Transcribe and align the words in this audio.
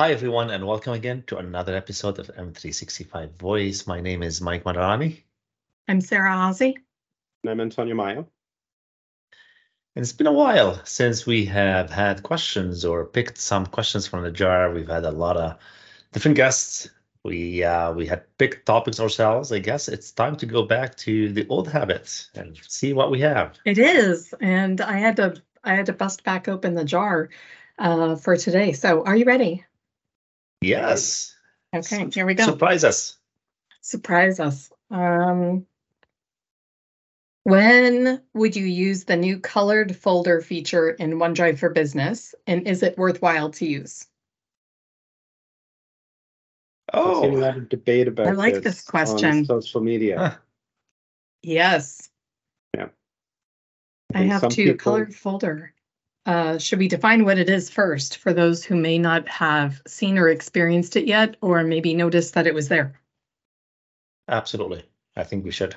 Hi, 0.00 0.12
everyone, 0.12 0.50
and 0.50 0.64
welcome 0.64 0.92
again 0.92 1.24
to 1.26 1.38
another 1.38 1.74
episode 1.74 2.20
of 2.20 2.30
M365 2.36 3.36
Voice. 3.36 3.84
My 3.84 4.00
name 4.00 4.22
is 4.22 4.40
Mike 4.40 4.62
Maadarani. 4.62 5.22
I'm 5.88 6.00
Sarah 6.00 6.30
Haase. 6.30 6.76
And 7.42 7.50
I'm 7.50 7.60
Antonio 7.60 7.96
Maio. 7.96 8.18
And 8.18 10.04
it's 10.04 10.12
been 10.12 10.28
a 10.28 10.32
while 10.32 10.80
since 10.84 11.26
we 11.26 11.44
have 11.46 11.90
had 11.90 12.22
questions 12.22 12.84
or 12.84 13.06
picked 13.06 13.38
some 13.38 13.66
questions 13.66 14.06
from 14.06 14.22
the 14.22 14.30
jar. 14.30 14.70
We've 14.72 14.86
had 14.86 15.04
a 15.04 15.10
lot 15.10 15.36
of 15.36 15.58
different 16.12 16.36
guests. 16.36 16.88
We 17.24 17.64
uh, 17.64 17.92
we 17.92 18.06
had 18.06 18.22
picked 18.38 18.66
topics 18.66 19.00
ourselves. 19.00 19.50
I 19.50 19.58
guess 19.58 19.88
it's 19.88 20.12
time 20.12 20.36
to 20.36 20.46
go 20.46 20.62
back 20.62 20.96
to 20.98 21.32
the 21.32 21.44
old 21.48 21.66
habits 21.66 22.30
and 22.36 22.56
see 22.68 22.92
what 22.92 23.10
we 23.10 23.18
have. 23.22 23.58
It 23.64 23.78
is, 23.78 24.32
and 24.40 24.80
I 24.80 24.98
had 24.98 25.16
to 25.16 25.42
I 25.64 25.74
had 25.74 25.86
to 25.86 25.92
bust 25.92 26.22
back 26.22 26.46
open 26.46 26.76
the 26.76 26.84
jar 26.84 27.30
uh, 27.80 28.14
for 28.14 28.36
today. 28.36 28.70
So, 28.74 29.02
are 29.02 29.16
you 29.16 29.24
ready? 29.24 29.64
Yes. 30.60 31.34
Okay, 31.74 32.08
here 32.12 32.26
we 32.26 32.34
go. 32.34 32.44
Surprise 32.44 32.84
us. 32.84 33.16
Surprise 33.80 34.40
us. 34.40 34.72
Um, 34.90 35.66
when 37.44 38.20
would 38.34 38.56
you 38.56 38.64
use 38.64 39.04
the 39.04 39.16
new 39.16 39.38
colored 39.38 39.94
folder 39.96 40.40
feature 40.40 40.90
in 40.90 41.12
OneDrive 41.14 41.58
for 41.58 41.70
Business, 41.70 42.34
and 42.46 42.66
is 42.66 42.82
it 42.82 42.98
worthwhile 42.98 43.50
to 43.52 43.66
use? 43.66 44.06
I've 46.92 47.16
seen 47.16 47.34
a 47.34 47.36
Oh, 47.36 47.40
lot 47.40 47.56
of 47.58 47.68
debate 47.68 48.08
about 48.08 48.26
I 48.28 48.30
like 48.32 48.62
this 48.62 48.86
on 48.86 48.90
question. 48.90 49.44
social 49.44 49.80
media. 49.82 50.18
Huh. 50.18 50.36
Yes. 51.42 52.08
Yeah. 52.74 52.88
I 54.14 54.18
think 54.20 54.32
have 54.32 54.40
some 54.40 54.50
two 54.50 54.64
people- 54.72 54.78
colored 54.78 55.14
folder. 55.14 55.74
Uh, 56.28 56.58
should 56.58 56.78
we 56.78 56.88
define 56.88 57.24
what 57.24 57.38
it 57.38 57.48
is 57.48 57.70
first 57.70 58.18
for 58.18 58.34
those 58.34 58.62
who 58.62 58.76
may 58.76 58.98
not 58.98 59.26
have 59.26 59.80
seen 59.86 60.18
or 60.18 60.28
experienced 60.28 60.94
it 60.94 61.06
yet, 61.06 61.36
or 61.40 61.64
maybe 61.64 61.94
noticed 61.94 62.34
that 62.34 62.46
it 62.46 62.52
was 62.52 62.68
there? 62.68 63.00
absolutely. 64.28 64.84
I 65.16 65.24
think 65.24 65.46
we 65.46 65.50
should. 65.50 65.74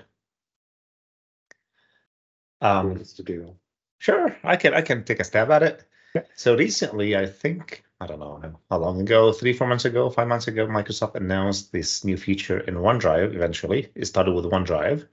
Um, 2.60 3.02
to 3.02 3.24
do? 3.24 3.56
Sure, 4.00 4.36
I 4.44 4.58
can 4.58 4.74
I 4.74 4.82
can 4.82 5.06
take 5.06 5.22
a 5.22 5.24
stab 5.24 5.52
at 5.52 5.64
it. 5.64 5.84
Yeah. 6.14 6.24
So 6.36 6.58
recently, 6.58 7.16
I 7.16 7.28
think 7.28 7.86
I 8.02 8.06
don't 8.06 8.20
know 8.20 8.42
how 8.70 8.78
long 8.78 9.00
ago, 9.00 9.32
three, 9.32 9.54
four 9.54 9.68
months 9.68 9.86
ago, 9.86 10.10
five 10.10 10.28
months 10.28 10.50
ago, 10.50 10.68
Microsoft 10.68 11.16
announced 11.16 11.72
this 11.72 12.04
new 12.04 12.18
feature 12.18 12.60
in 12.60 12.76
OneDrive. 12.76 13.34
Eventually, 13.34 13.90
it 13.96 14.06
started 14.06 14.34
with 14.34 14.44
OneDrive, 14.44 15.08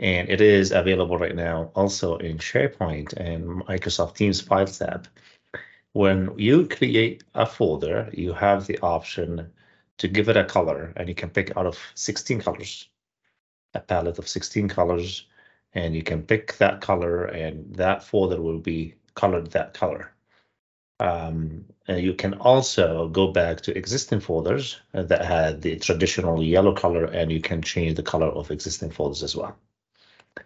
and 0.00 0.28
it 0.28 0.40
is 0.40 0.72
available 0.72 1.18
right 1.18 1.36
now 1.36 1.70
also 1.74 2.16
in 2.16 2.38
SharePoint 2.38 3.12
and 3.14 3.62
Microsoft 3.66 4.16
Teams 4.16 4.40
Files 4.40 4.78
tab. 4.78 5.06
When 5.92 6.36
you 6.38 6.66
create 6.66 7.22
a 7.34 7.46
folder, 7.46 8.10
you 8.12 8.32
have 8.32 8.66
the 8.66 8.78
option 8.80 9.52
to 9.98 10.08
give 10.08 10.28
it 10.28 10.36
a 10.36 10.44
color, 10.44 10.92
and 10.96 11.08
you 11.08 11.14
can 11.14 11.30
pick 11.30 11.56
out 11.56 11.66
of 11.66 11.78
16 11.94 12.40
colors, 12.40 12.88
a 13.74 13.80
palette 13.80 14.18
of 14.18 14.28
16 14.28 14.68
colors 14.68 15.26
and 15.72 15.94
you 15.94 16.02
can 16.02 16.22
pick 16.22 16.56
that 16.58 16.80
color 16.80 17.26
and 17.26 17.74
that 17.74 18.02
folder 18.02 18.40
will 18.40 18.58
be 18.58 18.94
colored 19.14 19.50
that 19.50 19.74
color. 19.74 20.12
Um, 20.98 21.64
and 21.88 22.02
you 22.02 22.14
can 22.14 22.34
also 22.34 23.08
go 23.08 23.32
back 23.32 23.62
to 23.62 23.76
existing 23.76 24.20
folders 24.20 24.80
that 24.92 25.24
had 25.24 25.62
the 25.62 25.78
traditional 25.78 26.42
yellow 26.42 26.74
color 26.74 27.04
and 27.04 27.32
you 27.32 27.40
can 27.40 27.62
change 27.62 27.96
the 27.96 28.02
color 28.02 28.26
of 28.26 28.50
existing 28.50 28.90
folders 28.90 29.22
as 29.22 29.34
well. 29.34 29.56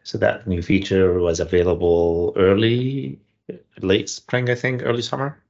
So 0.05 0.19
that 0.19 0.47
new 0.47 0.63
feature 0.63 1.19
was 1.19 1.41
available 1.41 2.33
early, 2.37 3.19
late 3.81 4.09
spring, 4.09 4.49
I 4.49 4.55
think, 4.55 4.83
early 4.85 5.03
summer. 5.03 5.43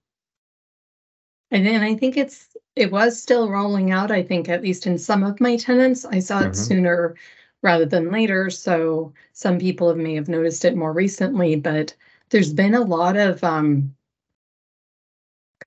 And 1.50 1.66
then 1.66 1.82
I 1.82 1.94
think 1.94 2.16
it's 2.16 2.56
it 2.76 2.90
was 2.92 3.20
still 3.20 3.48
rolling 3.50 3.90
out. 3.92 4.10
I 4.10 4.22
think 4.22 4.48
at 4.48 4.62
least 4.62 4.86
in 4.86 4.98
some 4.98 5.22
of 5.22 5.40
my 5.40 5.56
tenants, 5.56 6.04
I 6.04 6.18
saw 6.18 6.42
it 6.44 6.52
Mhm. 6.52 6.56
sooner 6.56 7.14
rather 7.62 7.86
than 7.86 8.10
later. 8.10 8.50
So 8.50 9.14
some 9.32 9.58
people 9.58 9.94
may 9.94 10.14
have 10.16 10.28
noticed 10.28 10.64
it 10.64 10.76
more 10.76 10.92
recently, 10.92 11.56
but 11.56 11.94
there's 12.30 12.52
been 12.52 12.74
a 12.74 12.80
lot 12.82 13.16
of 13.16 13.42
um, 13.44 13.94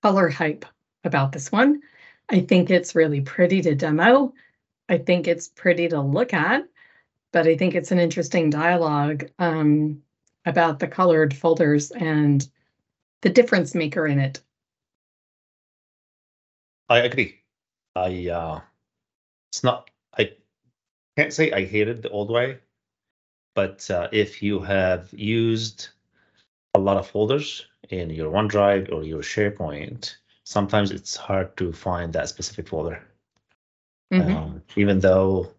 color 0.02 0.28
hype 0.28 0.64
about 1.04 1.32
this 1.32 1.50
one. 1.52 1.82
I 2.28 2.40
think 2.40 2.70
it's 2.70 2.94
really 2.94 3.20
pretty 3.20 3.62
to 3.62 3.74
demo. 3.74 4.34
I 4.88 4.98
think 4.98 5.28
it's 5.28 5.48
pretty 5.48 5.88
to 5.88 6.00
look 6.00 6.34
at, 6.34 6.68
but 7.32 7.46
I 7.46 7.56
think 7.56 7.74
it's 7.74 7.92
an 7.92 7.98
interesting 7.98 8.50
dialogue 8.50 9.30
um, 9.38 10.02
about 10.44 10.78
the 10.78 10.88
colored 10.88 11.34
folders 11.36 11.90
and 11.92 12.48
the 13.22 13.30
difference 13.30 13.74
maker 13.74 14.06
in 14.06 14.18
it. 14.18 14.40
I 16.88 16.98
agree. 17.00 17.40
I 17.96 18.28
uh 18.28 18.60
it's 19.50 19.62
not 19.64 19.90
I 20.16 20.32
can't 21.16 21.32
say 21.32 21.52
I 21.52 21.64
hated 21.64 22.02
the 22.02 22.10
old 22.10 22.30
way, 22.30 22.58
but 23.54 23.90
uh, 23.90 24.08
if 24.12 24.42
you 24.42 24.60
have 24.60 25.12
used 25.12 25.88
a 26.74 26.78
lot 26.78 26.96
of 26.96 27.08
folders 27.08 27.66
in 27.90 28.10
your 28.10 28.30
OneDrive 28.32 28.92
or 28.92 29.02
your 29.04 29.22
SharePoint, 29.22 30.16
sometimes 30.44 30.90
it's 30.90 31.16
hard 31.16 31.56
to 31.56 31.72
find 31.72 32.12
that 32.12 32.28
specific 32.28 32.68
folder. 32.68 33.02
Mhm. 34.12 34.36
Um, 34.36 34.62
even 34.76 35.00
though 35.00 35.52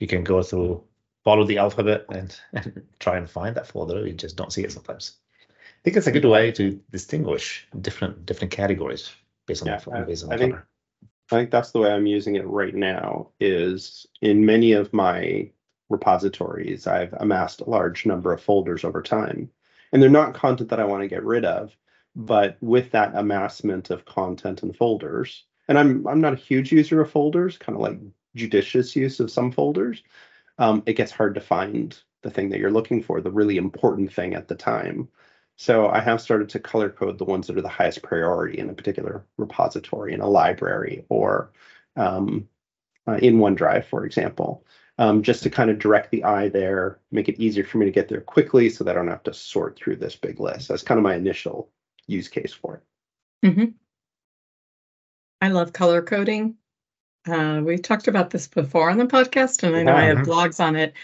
you 0.00 0.06
can 0.06 0.24
go 0.24 0.42
through 0.42 0.82
follow 1.22 1.44
the 1.44 1.58
alphabet 1.58 2.06
and, 2.10 2.38
and 2.54 2.82
try 2.98 3.16
and 3.18 3.28
find 3.30 3.54
that 3.56 3.66
folder, 3.66 4.06
you 4.06 4.12
just 4.14 4.36
don't 4.36 4.52
see 4.52 4.64
it 4.64 4.72
sometimes. 4.72 5.16
I 5.50 5.82
think 5.84 5.96
it's 5.96 6.06
a 6.06 6.12
good 6.12 6.24
way 6.24 6.50
to 6.52 6.80
distinguish 6.90 7.66
different 7.80 8.26
different 8.26 8.52
categories 8.52 9.10
based 9.46 9.62
on 9.62 9.68
Yeah, 9.68 9.78
the, 9.78 10.04
based 10.06 10.24
on 10.24 10.32
I 10.32 10.36
the 10.36 10.42
think- 10.42 10.52
color. 10.54 10.66
I 11.32 11.36
think 11.36 11.52
that's 11.52 11.70
the 11.70 11.78
way 11.78 11.92
I'm 11.92 12.06
using 12.08 12.34
it 12.34 12.44
right 12.46 12.74
now. 12.74 13.28
Is 13.38 14.04
in 14.20 14.44
many 14.44 14.72
of 14.72 14.92
my 14.92 15.48
repositories, 15.88 16.88
I've 16.88 17.12
amassed 17.14 17.60
a 17.60 17.70
large 17.70 18.04
number 18.04 18.32
of 18.32 18.42
folders 18.42 18.82
over 18.82 19.00
time, 19.00 19.48
and 19.92 20.02
they're 20.02 20.10
not 20.10 20.34
content 20.34 20.70
that 20.70 20.80
I 20.80 20.84
want 20.84 21.02
to 21.02 21.08
get 21.08 21.22
rid 21.22 21.44
of. 21.44 21.76
But 22.16 22.56
with 22.60 22.90
that 22.90 23.14
amassment 23.14 23.90
of 23.90 24.04
content 24.04 24.64
and 24.64 24.76
folders, 24.76 25.44
and 25.68 25.78
I'm 25.78 26.04
I'm 26.08 26.20
not 26.20 26.32
a 26.32 26.36
huge 26.36 26.72
user 26.72 27.00
of 27.00 27.12
folders, 27.12 27.56
kind 27.58 27.76
of 27.76 27.82
like 27.82 28.00
judicious 28.34 28.94
use 28.96 29.20
of 29.20 29.30
some 29.30 29.52
folders. 29.52 30.02
Um, 30.58 30.82
it 30.86 30.94
gets 30.94 31.12
hard 31.12 31.34
to 31.34 31.40
find 31.40 31.96
the 32.22 32.30
thing 32.30 32.50
that 32.50 32.60
you're 32.60 32.70
looking 32.70 33.02
for, 33.02 33.20
the 33.20 33.30
really 33.30 33.56
important 33.56 34.12
thing 34.12 34.34
at 34.34 34.48
the 34.48 34.54
time. 34.54 35.08
So 35.56 35.88
I 35.88 36.00
have 36.00 36.20
started 36.20 36.48
to 36.50 36.58
color 36.58 36.90
code 36.90 37.18
the 37.18 37.24
ones 37.24 37.46
that 37.46 37.56
are 37.56 37.62
the 37.62 37.68
highest 37.68 38.02
priority 38.02 38.58
in 38.58 38.70
a 38.70 38.74
particular 38.74 39.24
repository 39.36 40.14
in 40.14 40.20
a 40.20 40.28
library 40.28 41.04
or 41.08 41.52
um, 41.96 42.48
uh, 43.06 43.16
in 43.16 43.38
OneDrive, 43.38 43.84
for 43.84 44.06
example, 44.06 44.64
um, 44.98 45.22
just 45.22 45.42
to 45.42 45.50
kind 45.50 45.70
of 45.70 45.78
direct 45.78 46.10
the 46.10 46.24
eye 46.24 46.48
there, 46.48 46.98
make 47.10 47.28
it 47.28 47.40
easier 47.40 47.64
for 47.64 47.78
me 47.78 47.86
to 47.86 47.92
get 47.92 48.08
there 48.08 48.20
quickly 48.20 48.70
so 48.70 48.84
that 48.84 48.92
I 48.92 48.94
don't 48.94 49.08
have 49.08 49.22
to 49.24 49.34
sort 49.34 49.76
through 49.76 49.96
this 49.96 50.16
big 50.16 50.40
list. 50.40 50.68
That's 50.68 50.82
kind 50.82 50.98
of 50.98 51.04
my 51.04 51.14
initial 51.14 51.70
use 52.06 52.28
case 52.28 52.52
for 52.52 52.76
it. 52.76 52.82
I 55.40 55.48
love 55.48 55.72
color 55.72 56.02
coding. 56.02 56.56
Uh, 57.26 57.60
we've 57.64 57.82
talked 57.82 58.08
about 58.08 58.30
this 58.30 58.48
before 58.48 58.90
on 58.90 58.98
the 58.98 59.06
podcast, 59.06 59.62
and 59.62 59.76
I 59.76 59.82
know 59.82 59.94
I 59.94 60.04
have 60.04 60.18
blogs 60.18 60.58
on 60.58 60.76
it. 60.76 60.94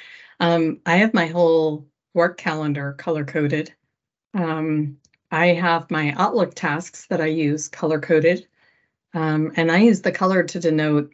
Um, 0.40 0.80
I 0.86 0.96
have 0.96 1.12
my 1.14 1.26
whole 1.26 1.86
work 2.14 2.38
calendar 2.38 2.92
color 2.94 3.24
coded. 3.24 3.72
Um, 4.34 4.98
I 5.30 5.48
have 5.48 5.90
my 5.90 6.14
Outlook 6.16 6.54
tasks 6.54 7.06
that 7.06 7.20
I 7.20 7.26
use 7.26 7.68
color 7.68 8.00
coded, 8.00 8.46
um, 9.14 9.52
and 9.56 9.70
I 9.70 9.78
use 9.78 10.02
the 10.02 10.12
color 10.12 10.42
to 10.42 10.60
denote 10.60 11.12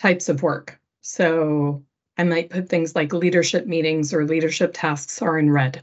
types 0.00 0.28
of 0.28 0.42
work. 0.42 0.80
So 1.02 1.84
I 2.16 2.24
might 2.24 2.50
put 2.50 2.68
things 2.68 2.94
like 2.94 3.12
leadership 3.12 3.66
meetings 3.66 4.14
or 4.14 4.26
leadership 4.26 4.72
tasks 4.74 5.20
are 5.20 5.38
in 5.38 5.50
red, 5.50 5.82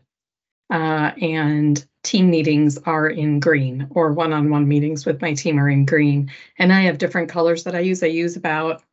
uh, 0.70 1.12
and 1.22 1.86
team 2.04 2.30
meetings 2.30 2.78
are 2.80 3.08
in 3.08 3.40
green, 3.40 3.88
or 3.92 4.12
one-on-one 4.12 4.68
meetings 4.68 5.06
with 5.06 5.22
my 5.22 5.34
team 5.34 5.60
are 5.60 5.70
in 5.70 5.86
green. 5.86 6.32
And 6.58 6.74
I 6.74 6.82
have 6.82 6.98
different 6.98 7.30
colors 7.30 7.64
that 7.64 7.76
I 7.76 7.80
use. 7.80 8.04
I 8.04 8.08
use 8.08 8.36
about, 8.36 8.84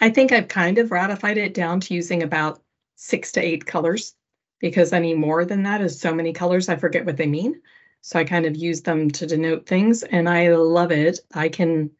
I 0.00 0.10
think 0.10 0.32
I've 0.32 0.48
kind 0.48 0.78
of 0.78 0.90
ratified 0.90 1.38
it 1.38 1.54
down 1.54 1.80
to 1.80 1.94
using 1.94 2.22
about 2.22 2.62
six 2.96 3.32
to 3.32 3.40
eight 3.40 3.66
colors 3.66 4.14
because 4.60 4.92
any 4.92 5.14
more 5.14 5.44
than 5.44 5.62
that 5.64 5.80
is 5.80 5.98
so 5.98 6.14
many 6.14 6.32
colors, 6.32 6.68
I 6.68 6.76
forget 6.76 7.04
what 7.04 7.16
they 7.16 7.26
mean. 7.26 7.60
So 8.02 8.18
I 8.18 8.24
kind 8.24 8.46
of 8.46 8.56
use 8.56 8.82
them 8.82 9.10
to 9.12 9.26
denote 9.26 9.66
things 9.66 10.02
and 10.02 10.28
I 10.28 10.54
love 10.54 10.92
it. 10.92 11.20
I 11.34 11.48
can, 11.48 11.90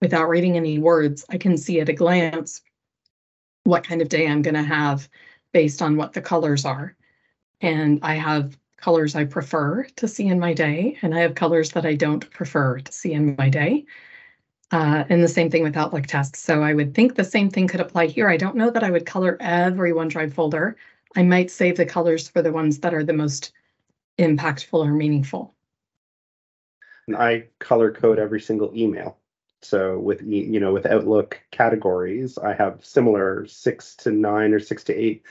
without 0.00 0.28
reading 0.28 0.56
any 0.56 0.78
words, 0.78 1.24
I 1.28 1.38
can 1.38 1.56
see 1.56 1.80
at 1.80 1.88
a 1.88 1.92
glance 1.92 2.62
what 3.64 3.86
kind 3.86 4.02
of 4.02 4.08
day 4.08 4.26
I'm 4.26 4.42
going 4.42 4.54
to 4.54 4.62
have 4.62 5.08
based 5.52 5.80
on 5.80 5.96
what 5.96 6.12
the 6.12 6.22
colors 6.22 6.64
are. 6.64 6.96
And 7.62 8.00
I 8.02 8.14
have 8.14 8.58
colors 8.76 9.14
I 9.14 9.24
prefer 9.24 9.84
to 9.96 10.08
see 10.08 10.26
in 10.26 10.40
my 10.40 10.52
day, 10.52 10.98
and 11.02 11.14
I 11.14 11.20
have 11.20 11.36
colors 11.36 11.70
that 11.70 11.86
I 11.86 11.94
don't 11.94 12.28
prefer 12.30 12.80
to 12.80 12.92
see 12.92 13.12
in 13.12 13.36
my 13.38 13.48
day. 13.48 13.86
Uh, 14.72 15.04
and 15.08 15.22
the 15.22 15.28
same 15.28 15.50
thing 15.50 15.62
with 15.62 15.76
Outlook 15.76 16.06
tasks. 16.06 16.40
So 16.40 16.62
I 16.62 16.74
would 16.74 16.94
think 16.94 17.14
the 17.14 17.24
same 17.24 17.50
thing 17.50 17.68
could 17.68 17.80
apply 17.80 18.06
here. 18.06 18.28
I 18.28 18.36
don't 18.36 18.56
know 18.56 18.70
that 18.70 18.82
I 18.82 18.90
would 18.90 19.06
color 19.06 19.36
every 19.40 19.92
OneDrive 19.92 20.32
folder. 20.32 20.76
I 21.14 21.22
might 21.22 21.50
save 21.50 21.76
the 21.76 21.86
colors 21.86 22.28
for 22.28 22.42
the 22.42 22.52
ones 22.52 22.78
that 22.80 22.94
are 22.94 23.04
the 23.04 23.12
most 23.12 23.52
impactful 24.18 24.84
or 24.84 24.92
meaningful. 24.92 25.54
And 27.06 27.16
I 27.16 27.44
color 27.58 27.92
code 27.92 28.18
every 28.18 28.40
single 28.40 28.72
email. 28.74 29.18
So 29.60 29.98
with 29.98 30.22
you 30.22 30.58
know 30.58 30.72
with 30.72 30.86
Outlook 30.86 31.40
categories, 31.52 32.36
I 32.38 32.52
have 32.54 32.84
similar 32.84 33.46
six 33.46 33.94
to 33.96 34.10
nine 34.10 34.52
or 34.52 34.58
six 34.58 34.82
to 34.84 34.94
eight 34.94 35.22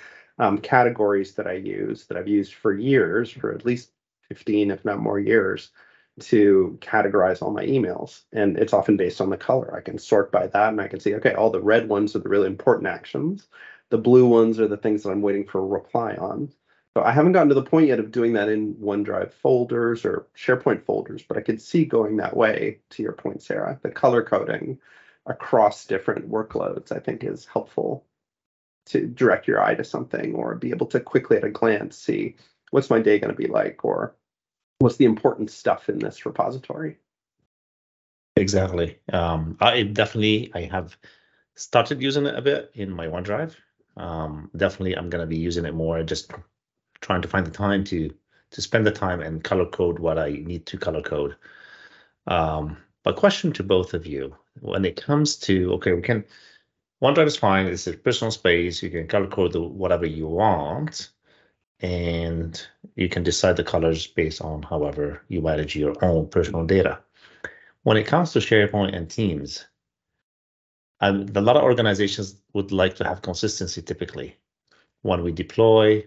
um, 0.41 0.57
categories 0.57 1.35
that 1.35 1.47
I 1.47 1.53
use 1.53 2.05
that 2.07 2.17
I've 2.17 2.27
used 2.27 2.53
for 2.55 2.73
years, 2.73 3.29
for 3.31 3.53
at 3.53 3.65
least 3.65 3.91
fifteen, 4.27 4.71
if 4.71 4.83
not 4.83 4.99
more 4.99 5.19
years, 5.19 5.69
to 6.21 6.77
categorize 6.81 7.41
all 7.41 7.51
my 7.51 7.65
emails. 7.65 8.23
And 8.33 8.57
it's 8.57 8.73
often 8.73 8.97
based 8.97 9.21
on 9.21 9.29
the 9.29 9.37
color. 9.37 9.75
I 9.75 9.81
can 9.81 9.99
sort 9.99 10.31
by 10.31 10.47
that, 10.47 10.69
and 10.69 10.81
I 10.81 10.87
can 10.87 10.99
see 10.99 11.15
okay, 11.15 11.33
all 11.35 11.51
the 11.51 11.61
red 11.61 11.87
ones 11.87 12.15
are 12.15 12.19
the 12.19 12.29
really 12.29 12.47
important 12.47 12.87
actions. 12.87 13.47
The 13.91 13.97
blue 13.97 14.27
ones 14.27 14.59
are 14.59 14.67
the 14.67 14.77
things 14.77 15.03
that 15.03 15.11
I'm 15.11 15.21
waiting 15.21 15.45
for 15.45 15.59
a 15.59 15.65
reply 15.65 16.15
on. 16.15 16.51
So 16.97 17.03
I 17.03 17.11
haven't 17.11 17.33
gotten 17.33 17.49
to 17.49 17.55
the 17.55 17.63
point 17.63 17.87
yet 17.87 17.99
of 17.99 18.11
doing 18.11 18.33
that 18.33 18.49
in 18.49 18.75
OneDrive 18.75 19.31
folders 19.31 20.05
or 20.05 20.27
SharePoint 20.35 20.83
folders, 20.83 21.23
but 21.23 21.37
I 21.37 21.41
could 21.41 21.61
see 21.61 21.85
going 21.85 22.17
that 22.17 22.35
way 22.35 22.79
to 22.91 23.03
your 23.03 23.13
point, 23.13 23.41
Sarah. 23.43 23.79
The 23.81 23.91
color 23.91 24.23
coding 24.23 24.79
across 25.25 25.85
different 25.85 26.29
workloads, 26.29 26.91
I 26.91 26.99
think, 26.99 27.23
is 27.23 27.45
helpful 27.45 28.05
to 28.87 29.07
direct 29.07 29.47
your 29.47 29.61
eye 29.61 29.75
to 29.75 29.83
something 29.83 30.33
or 30.35 30.55
be 30.55 30.71
able 30.71 30.87
to 30.87 30.99
quickly 30.99 31.37
at 31.37 31.43
a 31.43 31.49
glance 31.49 31.97
see 31.97 32.35
what's 32.71 32.89
my 32.89 32.99
day 32.99 33.19
going 33.19 33.33
to 33.33 33.37
be 33.37 33.47
like 33.47 33.85
or 33.85 34.15
what's 34.79 34.97
the 34.97 35.05
important 35.05 35.51
stuff 35.51 35.89
in 35.89 35.99
this 35.99 36.25
repository. 36.25 36.97
Exactly. 38.35 38.97
Um, 39.13 39.57
I 39.59 39.83
definitely 39.83 40.51
I 40.55 40.61
have 40.61 40.97
started 41.55 42.01
using 42.01 42.25
it 42.25 42.35
a 42.35 42.41
bit 42.41 42.71
in 42.73 42.89
my 42.89 43.07
OneDrive. 43.07 43.55
Um, 43.97 44.49
definitely, 44.55 44.97
I'm 44.97 45.09
going 45.09 45.21
to 45.21 45.27
be 45.27 45.37
using 45.37 45.65
it 45.65 45.75
more. 45.75 46.01
Just 46.03 46.31
trying 47.01 47.21
to 47.21 47.27
find 47.27 47.45
the 47.45 47.51
time 47.51 47.83
to 47.85 48.13
to 48.51 48.61
spend 48.61 48.85
the 48.85 48.91
time 48.91 49.21
and 49.21 49.43
color 49.43 49.65
code 49.65 49.99
what 49.99 50.17
I 50.17 50.29
need 50.31 50.65
to 50.67 50.77
color 50.77 51.01
code. 51.01 51.35
Um, 52.27 52.77
but 53.03 53.15
question 53.15 53.51
to 53.53 53.63
both 53.63 53.93
of 53.93 54.07
you: 54.07 54.35
when 54.61 54.85
it 54.85 55.01
comes 55.01 55.35
to 55.37 55.73
okay, 55.73 55.93
we 55.93 56.01
can 56.01 56.23
OneDrive 57.01 57.27
is 57.27 57.37
fine. 57.37 57.65
It's 57.65 57.87
a 57.87 57.93
personal 57.93 58.31
space. 58.31 58.83
You 58.83 58.91
can 58.91 59.07
color 59.07 59.27
code 59.27 59.55
whatever 59.55 60.05
you 60.05 60.27
want, 60.27 61.09
and 61.79 62.61
you 62.95 63.09
can 63.09 63.23
decide 63.23 63.57
the 63.57 63.63
colors 63.63 64.05
based 64.05 64.41
on 64.41 64.61
however 64.61 65.23
you 65.27 65.41
manage 65.41 65.75
your 65.75 65.95
own 66.05 66.27
personal 66.27 66.65
data. 66.65 66.99
When 67.83 67.97
it 67.97 68.05
comes 68.05 68.33
to 68.33 68.39
SharePoint 68.39 68.95
and 68.95 69.09
Teams, 69.09 69.65
um, 70.99 71.25
a 71.33 71.41
lot 71.41 71.57
of 71.57 71.63
organizations 71.63 72.35
would 72.53 72.71
like 72.71 72.95
to 72.97 73.03
have 73.03 73.23
consistency 73.23 73.81
typically. 73.81 74.37
When 75.01 75.23
we 75.23 75.31
deploy 75.31 76.05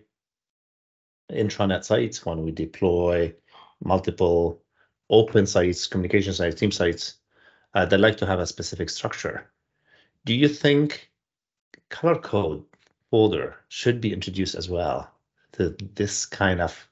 intranet 1.33 1.83
sites, 1.83 2.25
when 2.25 2.45
we 2.45 2.53
deploy 2.53 3.35
multiple 3.83 4.63
open 5.11 5.47
sites, 5.47 5.89
communication 5.89 6.33
sites, 6.33 6.55
team 6.55 6.71
sites, 6.71 7.17
uh, 7.75 7.85
they 7.85 7.97
like 7.97 8.17
to 8.19 8.27
have 8.27 8.39
a 8.39 8.47
specific 8.47 8.89
structure. 8.89 9.51
Do 10.25 10.35
you 10.35 10.49
think 10.49 11.11
color 11.91 12.17
code 12.17 12.65
folder 13.11 13.57
should 13.69 14.01
be 14.01 14.13
introduced 14.13 14.55
as 14.55 14.69
well 14.69 15.11
to 15.53 15.77
this 15.95 16.27
kind 16.27 16.61
of 16.61 16.89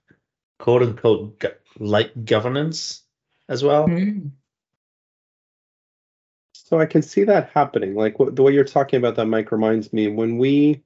quote 0.59 0.83
unquote 0.83 1.45
like 1.79 2.25
governance 2.25 3.03
as 3.49 3.65
well? 3.65 3.89
Mm. 3.89 4.31
So 6.53 6.81
I 6.81 6.87
can 6.87 7.03
see 7.03 7.25
that 7.25 7.51
happening. 7.51 7.95
Like 7.95 8.19
what, 8.19 8.37
the 8.37 8.43
way 8.43 8.53
you're 8.53 8.65
talking 8.65 8.99
about 8.99 9.17
that, 9.17 9.27
Mike, 9.27 9.53
reminds 9.53 9.93
me 9.93 10.09
when 10.09 10.39
we 10.39 10.83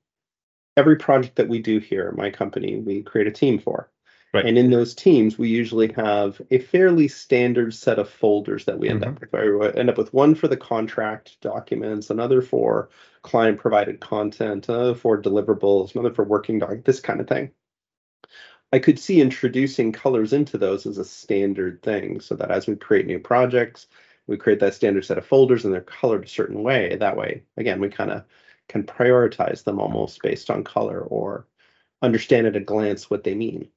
every 0.76 0.96
project 0.96 1.36
that 1.36 1.48
we 1.48 1.60
do 1.60 1.78
here 1.78 2.12
my 2.12 2.30
company, 2.30 2.80
we 2.80 3.02
create 3.02 3.26
a 3.26 3.32
team 3.32 3.58
for. 3.58 3.90
Right. 4.36 4.46
And 4.46 4.58
in 4.58 4.70
those 4.70 4.94
teams, 4.94 5.38
we 5.38 5.48
usually 5.48 5.92
have 5.92 6.40
a 6.50 6.58
fairly 6.58 7.08
standard 7.08 7.74
set 7.74 7.98
of 7.98 8.08
folders 8.08 8.66
that 8.66 8.78
we 8.78 8.88
end 8.90 9.00
mm-hmm. 9.00 9.14
up 9.14 9.32
with. 9.32 9.32
We 9.32 9.80
end 9.80 9.88
up 9.88 9.96
with 9.96 10.12
one 10.12 10.34
for 10.34 10.46
the 10.46 10.58
contract 10.58 11.40
documents, 11.40 12.10
another 12.10 12.42
for 12.42 12.90
client 13.22 13.58
provided 13.58 14.00
content, 14.00 14.68
another 14.68 14.94
for 14.94 15.20
deliverables, 15.20 15.94
another 15.94 16.12
for 16.12 16.24
working 16.24 16.58
doc, 16.58 16.84
this 16.84 17.00
kind 17.00 17.20
of 17.20 17.26
thing. 17.26 17.50
I 18.72 18.78
could 18.78 18.98
see 18.98 19.22
introducing 19.22 19.92
colors 19.92 20.34
into 20.34 20.58
those 20.58 20.84
as 20.84 20.98
a 20.98 21.04
standard 21.04 21.82
thing 21.82 22.20
so 22.20 22.34
that 22.34 22.50
as 22.50 22.66
we 22.66 22.76
create 22.76 23.06
new 23.06 23.18
projects, 23.18 23.86
we 24.26 24.36
create 24.36 24.60
that 24.60 24.74
standard 24.74 25.04
set 25.06 25.18
of 25.18 25.24
folders 25.24 25.64
and 25.64 25.72
they're 25.72 25.80
colored 25.80 26.24
a 26.24 26.28
certain 26.28 26.62
way. 26.62 26.96
That 26.96 27.16
way, 27.16 27.44
again, 27.56 27.80
we 27.80 27.88
kind 27.88 28.10
of 28.10 28.24
can 28.68 28.82
prioritize 28.82 29.64
them 29.64 29.80
almost 29.80 30.20
based 30.20 30.50
on 30.50 30.64
color 30.64 31.00
or 31.00 31.46
understand 32.02 32.46
at 32.46 32.56
a 32.56 32.60
glance 32.60 33.08
what 33.08 33.24
they 33.24 33.34
mean. 33.34 33.68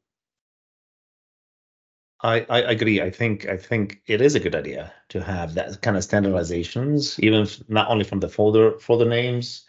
I, 2.21 2.45
I 2.50 2.60
agree. 2.60 3.01
I 3.01 3.10
think 3.10 3.48
I 3.48 3.56
think 3.56 4.01
it 4.07 4.21
is 4.21 4.36
a 4.36 4.39
good 4.39 4.56
idea 4.56 4.92
to 5.10 5.24
have 5.24 5.54
that 5.54 5.81
kind 5.81 5.95
of 5.95 6.04
standardizations, 6.04 7.18
even 7.19 7.48
not 7.69 7.89
only 7.89 8.04
from 8.04 8.19
the 8.19 8.27
folder 8.27 8.77
folder 8.80 9.06
names 9.06 9.66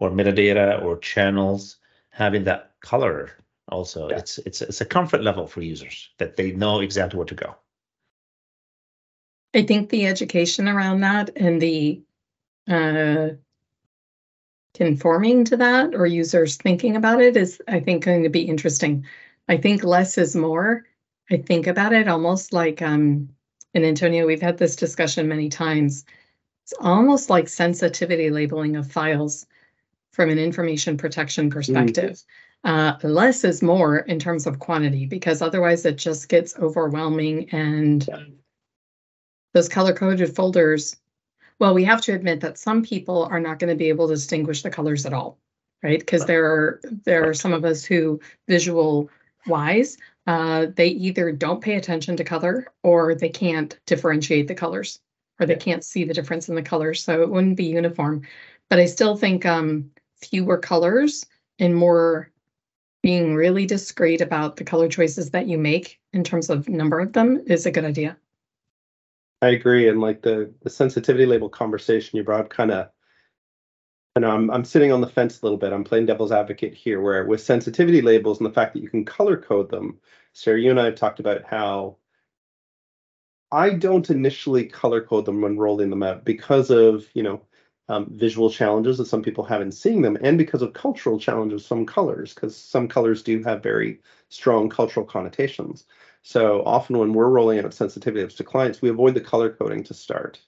or 0.00 0.10
metadata 0.10 0.82
or 0.82 0.98
channels, 0.98 1.76
having 2.10 2.44
that 2.44 2.72
color 2.80 3.30
also. 3.68 4.10
Yeah. 4.10 4.18
It's 4.18 4.38
it's 4.38 4.62
it's 4.62 4.80
a 4.80 4.84
comfort 4.84 5.22
level 5.22 5.46
for 5.46 5.62
users 5.62 6.10
that 6.18 6.36
they 6.36 6.52
know 6.52 6.80
exactly 6.80 7.18
where 7.18 7.26
to 7.26 7.34
go. 7.36 7.54
I 9.54 9.62
think 9.62 9.90
the 9.90 10.06
education 10.06 10.66
around 10.66 11.00
that 11.02 11.30
and 11.36 11.60
the 11.60 12.02
uh, 12.68 13.28
conforming 14.74 15.44
to 15.44 15.56
that 15.58 15.94
or 15.94 16.06
users 16.06 16.56
thinking 16.56 16.96
about 16.96 17.20
it 17.20 17.36
is, 17.36 17.60
I 17.68 17.78
think, 17.80 18.04
going 18.04 18.22
to 18.22 18.28
be 18.28 18.42
interesting. 18.42 19.04
I 19.48 19.56
think 19.56 19.84
less 19.84 20.16
is 20.18 20.34
more. 20.34 20.84
I 21.32 21.38
think 21.38 21.66
about 21.66 21.92
it 21.92 22.08
almost 22.08 22.52
like, 22.52 22.82
um, 22.82 23.28
and 23.74 23.84
Antonio, 23.84 24.26
we've 24.26 24.42
had 24.42 24.58
this 24.58 24.76
discussion 24.76 25.28
many 25.28 25.48
times. 25.48 26.04
It's 26.64 26.74
almost 26.80 27.30
like 27.30 27.48
sensitivity 27.48 28.30
labeling 28.30 28.76
of 28.76 28.90
files 28.90 29.46
from 30.12 30.28
an 30.28 30.38
information 30.38 30.96
protection 30.96 31.48
perspective. 31.48 32.22
Mm. 32.64 33.02
Uh, 33.04 33.08
less 33.08 33.44
is 33.44 33.62
more 33.62 33.98
in 34.00 34.18
terms 34.18 34.46
of 34.46 34.58
quantity 34.58 35.06
because 35.06 35.42
otherwise 35.42 35.84
it 35.84 35.96
just 35.96 36.28
gets 36.28 36.56
overwhelming 36.58 37.48
and 37.50 38.08
those 39.52 39.68
color 39.68 39.92
coded 39.92 40.36
folders 40.36 40.96
well, 41.62 41.74
we 41.74 41.84
have 41.84 42.00
to 42.00 42.12
admit 42.12 42.40
that 42.40 42.58
some 42.58 42.82
people 42.82 43.28
are 43.30 43.38
not 43.38 43.60
going 43.60 43.70
to 43.70 43.76
be 43.76 43.88
able 43.88 44.08
to 44.08 44.14
distinguish 44.14 44.62
the 44.62 44.70
colors 44.70 45.06
at 45.06 45.12
all, 45.12 45.38
right? 45.84 46.00
Because 46.00 46.26
there 46.26 46.44
are 46.44 46.80
there 47.04 47.28
are 47.28 47.34
some 47.34 47.52
of 47.52 47.64
us 47.64 47.84
who 47.84 48.20
visual 48.48 49.08
wise, 49.46 49.96
uh, 50.26 50.66
they 50.76 50.88
either 50.88 51.32
don't 51.32 51.60
pay 51.60 51.74
attention 51.74 52.16
to 52.16 52.24
color 52.24 52.66
or 52.82 53.14
they 53.14 53.28
can't 53.28 53.78
differentiate 53.86 54.48
the 54.48 54.54
colors 54.54 55.00
or 55.40 55.46
they 55.46 55.56
can't 55.56 55.84
see 55.84 56.04
the 56.04 56.14
difference 56.14 56.48
in 56.48 56.54
the 56.54 56.62
colors. 56.62 57.02
So 57.02 57.22
it 57.22 57.30
wouldn't 57.30 57.56
be 57.56 57.64
uniform. 57.64 58.22
But 58.68 58.78
I 58.78 58.86
still 58.86 59.16
think 59.16 59.44
um, 59.44 59.90
fewer 60.16 60.58
colors 60.58 61.26
and 61.58 61.74
more 61.74 62.30
being 63.02 63.34
really 63.34 63.66
discreet 63.66 64.20
about 64.20 64.56
the 64.56 64.64
color 64.64 64.88
choices 64.88 65.30
that 65.30 65.48
you 65.48 65.58
make 65.58 65.98
in 66.12 66.22
terms 66.22 66.48
of 66.50 66.68
number 66.68 67.00
of 67.00 67.12
them 67.12 67.42
is 67.46 67.66
a 67.66 67.70
good 67.70 67.84
idea. 67.84 68.16
I 69.42 69.48
agree, 69.48 69.88
and 69.88 70.00
like 70.00 70.22
the 70.22 70.52
the 70.62 70.70
sensitivity 70.70 71.26
label 71.26 71.48
conversation 71.48 72.16
you 72.16 72.22
brought, 72.22 72.48
kind 72.48 72.70
of, 72.70 72.90
Know 74.18 74.30
I'm 74.30 74.50
I'm 74.50 74.64
sitting 74.64 74.90
on 74.92 75.00
the 75.00 75.06
fence 75.06 75.40
a 75.40 75.44
little 75.46 75.58
bit. 75.58 75.72
I'm 75.72 75.84
playing 75.84 76.06
devil's 76.06 76.32
advocate 76.32 76.74
here, 76.74 77.00
where 77.00 77.24
with 77.26 77.40
sensitivity 77.42 78.02
labels 78.02 78.38
and 78.38 78.46
the 78.46 78.52
fact 78.52 78.74
that 78.74 78.82
you 78.82 78.88
can 78.90 79.04
color 79.06 79.36
code 79.38 79.70
them, 79.70 80.00
Sarah, 80.34 80.60
you 80.60 80.70
and 80.70 80.80
I 80.80 80.84
have 80.86 80.96
talked 80.96 81.18
about 81.20 81.44
how 81.44 81.96
I 83.52 83.70
don't 83.74 84.10
initially 84.10 84.66
color 84.66 85.00
code 85.00 85.26
them 85.26 85.40
when 85.42 85.56
rolling 85.56 85.90
them 85.90 86.02
out 86.02 86.24
because 86.24 86.70
of 86.70 87.06
you 87.14 87.22
know 87.22 87.40
um, 87.88 88.10
visual 88.18 88.50
challenges 88.50 88.98
that 88.98 89.06
some 89.06 89.22
people 89.22 89.44
have 89.44 89.60
in 89.62 89.70
seeing 89.70 90.02
them, 90.02 90.18
and 90.20 90.36
because 90.38 90.60
of 90.62 90.72
cultural 90.72 91.18
challenges, 91.20 91.64
some 91.64 91.86
colors, 91.86 92.34
because 92.34 92.56
some 92.56 92.88
colors 92.88 93.22
do 93.22 93.40
have 93.44 93.62
very 93.62 94.00
strong 94.28 94.68
cultural 94.68 95.06
connotations. 95.06 95.84
So 96.22 96.64
often 96.64 96.98
when 96.98 97.12
we're 97.12 97.28
rolling 97.28 97.60
out 97.60 97.72
sensitivity 97.74 98.26
to 98.34 98.44
clients, 98.44 98.82
we 98.82 98.88
avoid 98.90 99.14
the 99.14 99.20
color 99.20 99.50
coding 99.52 99.84
to 99.84 99.94
start. 99.94 100.40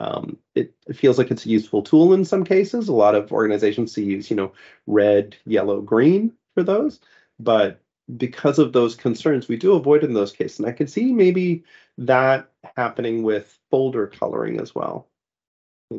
Um, 0.00 0.38
it, 0.54 0.74
it, 0.86 0.96
feels 0.96 1.18
like 1.18 1.30
it's 1.30 1.46
a 1.46 1.50
useful 1.50 1.82
tool 1.82 2.14
in 2.14 2.24
some 2.24 2.44
cases. 2.44 2.88
A 2.88 2.92
lot 2.92 3.14
of 3.14 3.32
organizations 3.32 3.96
use, 3.96 4.28
you 4.28 4.36
know, 4.36 4.52
red, 4.86 5.36
yellow, 5.46 5.80
green 5.80 6.32
for 6.54 6.62
those. 6.62 7.00
But 7.38 7.80
because 8.16 8.58
of 8.58 8.72
those 8.72 8.96
concerns, 8.96 9.48
we 9.48 9.56
do 9.56 9.74
avoid 9.74 10.04
in 10.04 10.12
those 10.12 10.32
cases. 10.32 10.58
And 10.58 10.68
I 10.68 10.72
could 10.72 10.90
see 10.90 11.12
maybe 11.12 11.64
that 11.98 12.50
happening 12.76 13.22
with 13.22 13.58
folder 13.70 14.08
coloring 14.08 14.60
as 14.60 14.74
well. 14.74 15.08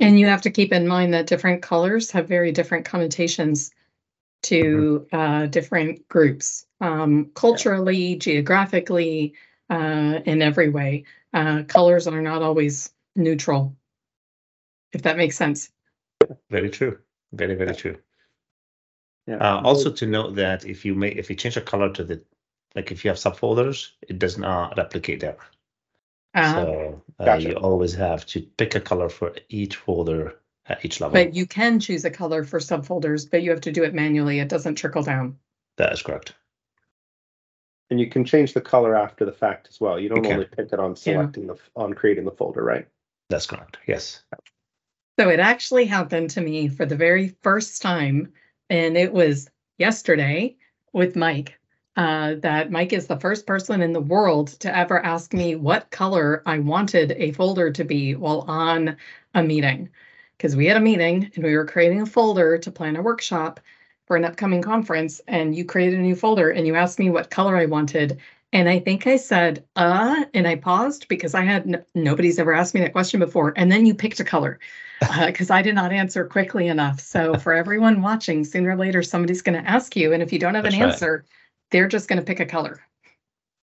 And 0.02 0.20
you 0.20 0.28
have 0.28 0.42
to 0.42 0.52
keep 0.52 0.74
in 0.74 0.88
mind 0.88 1.14
that 1.14 1.28
different 1.28 1.62
colors 1.62 2.12
have 2.12 2.28
very 2.28 2.52
different 2.52 2.86
connotations 2.86 3.72
to 4.44 5.08
mm-hmm. 5.12 5.16
uh, 5.16 5.46
different 5.48 6.08
groups, 6.08 6.66
um, 6.82 7.32
culturally, 7.34 8.14
yeah. 8.14 8.18
geographically, 8.18 9.34
uh, 9.70 10.20
in 10.26 10.42
every 10.42 10.70
way. 10.70 11.06
Uh, 11.34 11.64
colors 11.64 12.08
are 12.08 12.22
not 12.22 12.42
always 12.42 12.92
neutral, 13.16 13.76
if 14.94 15.02
that 15.04 15.18
makes 15.18 15.36
sense. 15.36 15.72
Very 16.50 16.70
true. 16.70 17.00
Very 17.34 17.56
very 17.56 17.76
true. 17.76 17.98
Yeah. 19.28 19.38
Uh, 19.38 19.62
also 19.64 19.92
to 19.92 20.06
note 20.06 20.36
that 20.36 20.66
if 20.66 20.86
you 20.86 20.96
make 20.96 21.18
if 21.18 21.30
you 21.30 21.36
change 21.36 21.58
a 21.58 21.62
color 21.62 21.92
to 21.94 22.04
the 22.04 22.22
like 22.76 22.92
if 22.92 23.04
you 23.04 23.10
have 23.10 23.18
subfolders, 23.18 23.92
it 24.02 24.20
does 24.20 24.38
not 24.38 24.78
replicate 24.78 25.20
there. 25.20 25.38
Uh, 26.34 26.54
So 26.54 27.04
uh, 27.20 27.26
Gotcha. 27.26 27.50
you 27.50 27.56
always 27.56 27.94
have 27.96 28.26
to 28.28 28.42
pick 28.42 28.76
a 28.76 28.82
color 28.82 29.10
for 29.10 29.34
each 29.50 29.78
folder 29.78 30.40
at 30.68 30.84
each 30.84 31.00
level. 31.00 31.14
But 31.14 31.34
you 31.34 31.46
can 31.46 31.80
choose 31.80 32.06
a 32.06 32.12
color 32.12 32.44
for 32.44 32.60
subfolders, 32.60 33.30
but 33.30 33.42
you 33.44 33.52
have 33.52 33.62
to 33.62 33.72
do 33.72 33.84
it 33.84 33.94
manually. 33.94 34.40
It 34.40 34.50
doesn't 34.50 34.76
trickle 34.76 35.04
down. 35.04 35.38
That 35.78 35.94
is 35.94 36.02
correct. 36.02 36.34
And 37.90 38.00
you 38.00 38.10
can 38.10 38.26
change 38.26 38.54
the 38.54 38.62
color 38.62 38.96
after 38.96 39.26
the 39.26 39.32
fact 39.32 39.68
as 39.70 39.80
well. 39.80 40.00
You 40.00 40.10
don't 40.10 40.24
can. 40.24 40.34
only 40.34 40.46
pick 40.46 40.74
it 40.74 40.80
on 40.80 40.96
selecting 40.96 41.48
the 41.48 41.56
on 41.76 41.94
creating 41.94 42.26
the 42.26 42.32
folder, 42.32 42.64
right? 42.64 42.88
That's 43.30 43.46
correct. 43.46 43.78
Yes. 43.88 44.24
So 45.18 45.30
it 45.30 45.40
actually 45.40 45.86
happened 45.86 46.30
to 46.32 46.42
me 46.42 46.68
for 46.68 46.86
the 46.86 46.96
very 46.98 47.30
first 47.42 47.82
time, 47.82 48.34
and 48.70 48.98
it 48.98 49.14
was 49.14 49.50
yesterday 49.78 50.58
with 50.92 51.16
Mike. 51.16 51.58
Uh, 51.96 52.36
that 52.40 52.72
Mike 52.72 52.92
is 52.92 53.08
the 53.08 53.20
first 53.20 53.48
person 53.48 53.82
in 53.82 53.94
the 53.94 54.02
world 54.02 54.50
to 54.60 54.76
ever 54.78 55.00
ask 55.06 55.34
me 55.34 55.56
what 55.56 55.90
color 55.92 56.44
I 56.46 56.60
wanted 56.60 57.14
a 57.14 57.32
folder 57.32 57.72
to 57.72 57.86
be 57.86 58.16
while 58.16 58.42
on 58.50 58.98
a 59.34 59.42
meeting. 59.42 59.90
Because 60.38 60.58
we 60.58 60.66
had 60.66 60.76
a 60.76 60.82
meeting 60.82 61.32
and 61.36 61.44
we 61.46 61.56
were 61.56 61.66
creating 61.66 62.02
a 62.02 62.06
folder 62.06 62.58
to 62.58 62.72
plan 62.72 62.98
a 62.98 63.02
workshop 63.02 63.62
for 64.08 64.18
an 64.18 64.26
upcoming 64.26 64.62
conference, 64.62 65.22
and 65.30 65.56
you 65.56 65.64
created 65.64 65.98
a 66.00 66.04
new 66.04 66.16
folder 66.16 66.50
and 66.50 66.68
you 66.68 66.76
asked 66.76 67.00
me 67.00 67.10
what 67.10 67.30
color 67.30 67.56
I 67.56 67.66
wanted. 67.68 68.20
And 68.52 68.68
I 68.68 68.80
think 68.80 69.08
I 69.08 69.16
said, 69.16 69.64
uh, 69.78 70.26
and 70.34 70.46
I 70.46 70.58
paused 70.58 71.08
because 71.08 71.34
I 71.34 71.44
had 71.44 71.64
n- 71.66 71.86
nobody's 71.96 72.38
ever 72.38 72.54
asked 72.54 72.74
me 72.74 72.82
that 72.82 72.92
question 72.92 73.22
before. 73.22 73.54
And 73.56 73.72
then 73.72 73.86
you 73.86 73.96
picked 73.96 74.20
a 74.20 74.26
color 74.26 74.60
because 75.00 75.50
I 75.50 75.62
did 75.62 75.76
not 75.76 75.92
answer 75.92 76.26
quickly 76.26 76.68
enough. 76.68 77.00
So 77.00 77.38
for 77.38 77.54
everyone 77.62 78.02
watching, 78.02 78.44
sooner 78.44 78.72
or 78.72 78.76
later 78.76 79.04
somebody's 79.04 79.42
going 79.42 79.62
to 79.62 79.70
ask 79.70 79.96
you, 79.96 80.14
and 80.14 80.22
if 80.22 80.32
you 80.32 80.40
don't 80.40 80.56
have 80.56 80.66
an 80.66 80.74
right. 80.74 80.82
answer, 80.84 81.26
they're 81.72 81.88
just 81.88 82.08
going 82.08 82.20
to 82.20 82.26
pick 82.26 82.40
a 82.40 82.46
color. 82.46 82.82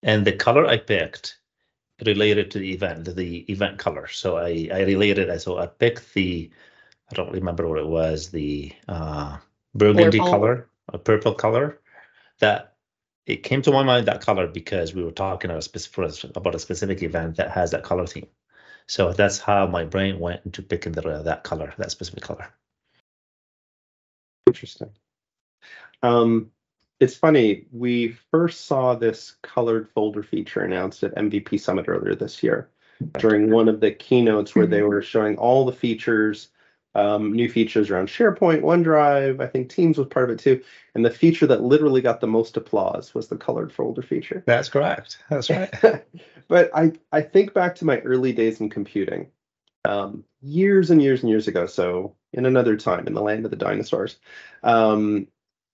And 0.02 0.26
the 0.26 0.32
color 0.32 0.66
I 0.66 0.78
picked 0.78 1.38
related 2.04 2.50
to 2.50 2.58
the 2.58 2.72
event, 2.72 3.04
the 3.04 3.50
event 3.50 3.78
color. 3.78 4.08
So 4.08 4.36
I, 4.36 4.68
I 4.72 4.80
related 4.82 5.28
it. 5.28 5.40
So 5.40 5.58
I 5.58 5.66
picked 5.66 6.14
the, 6.14 6.50
I 7.10 7.14
don't 7.14 7.32
remember 7.32 7.68
what 7.68 7.78
it 7.78 7.86
was, 7.86 8.30
the 8.30 8.72
uh, 8.88 9.36
burgundy 9.74 10.18
Purple. 10.18 10.32
color, 10.32 10.68
a 10.92 10.98
purple 10.98 11.34
color. 11.34 11.78
That 12.40 12.74
it 13.26 13.44
came 13.44 13.62
to 13.62 13.70
my 13.70 13.84
mind 13.84 14.06
that 14.06 14.20
color 14.20 14.48
because 14.48 14.94
we 14.94 15.04
were 15.04 15.12
talking 15.12 15.50
about 15.50 15.58
a, 15.58 15.62
spec- 15.62 16.36
about 16.36 16.54
a 16.56 16.58
specific 16.58 17.02
event 17.02 17.36
that 17.36 17.50
has 17.50 17.70
that 17.70 17.84
color 17.84 18.06
theme. 18.06 18.26
So 18.86 19.12
that's 19.12 19.38
how 19.38 19.66
my 19.66 19.84
brain 19.84 20.18
went 20.18 20.44
into 20.44 20.62
picking 20.62 20.92
the, 20.92 21.22
that 21.22 21.44
color, 21.44 21.72
that 21.78 21.90
specific 21.90 22.22
color. 22.22 22.48
Interesting. 24.46 24.90
Um, 26.02 26.50
it's 27.00 27.16
funny. 27.16 27.66
We 27.72 28.16
first 28.30 28.66
saw 28.66 28.94
this 28.94 29.36
colored 29.42 29.88
folder 29.90 30.22
feature 30.22 30.62
announced 30.62 31.02
at 31.02 31.14
MVP 31.14 31.58
Summit 31.58 31.86
earlier 31.88 32.14
this 32.14 32.42
year 32.42 32.68
during 33.18 33.50
one 33.50 33.68
of 33.68 33.80
the 33.80 33.90
keynotes 33.90 34.54
where 34.54 34.66
they 34.66 34.80
Mhm. 34.80 34.88
were 34.88 35.02
showing 35.02 35.36
all 35.36 35.64
the 35.64 35.72
features, 35.72 36.50
um, 36.94 37.32
new 37.32 37.48
features 37.48 37.90
around 37.90 38.08
SharePoint, 38.08 38.60
OneDrive. 38.60 39.40
I 39.40 39.46
think 39.46 39.68
Teams 39.68 39.98
was 39.98 40.08
part 40.08 40.28
of 40.30 40.36
it 40.36 40.40
too. 40.40 40.62
And 40.94 41.04
the 41.04 41.10
feature 41.10 41.46
that 41.46 41.62
literally 41.62 42.02
got 42.02 42.20
the 42.20 42.26
most 42.26 42.56
applause 42.56 43.14
was 43.14 43.28
the 43.28 43.36
colored 43.36 43.72
folder 43.72 44.02
feature. 44.02 44.42
That's 44.46 44.68
correct. 44.68 45.18
That's 45.30 45.48
right. 45.48 45.72
but 46.48 46.70
I, 46.74 46.92
I 47.10 47.22
think 47.22 47.54
back 47.54 47.74
to 47.76 47.84
my 47.84 47.98
early 48.00 48.32
days 48.32 48.60
in 48.60 48.68
computing, 48.68 49.30
um, 49.84 50.24
years 50.42 50.90
and 50.90 51.02
years 51.02 51.22
and 51.22 51.30
years 51.30 51.48
ago. 51.48 51.66
So 51.66 52.14
in 52.32 52.46
another 52.46 52.76
time, 52.76 53.06
in 53.06 53.14
the 53.14 53.22
land 53.22 53.44
of 53.44 53.50
the 53.50 53.56
dinosaurs, 53.56 54.16
um, 54.62 55.28